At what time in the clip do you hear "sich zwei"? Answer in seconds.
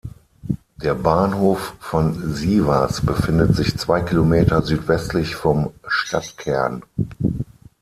3.55-4.01